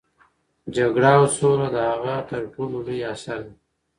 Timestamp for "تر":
2.29-2.41